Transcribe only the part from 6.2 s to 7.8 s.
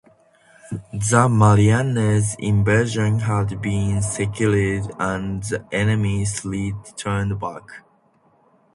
threat turned back.